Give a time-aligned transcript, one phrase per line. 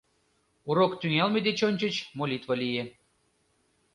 [0.69, 2.83] Урок тӱҥалме деч ончыч молитва лие.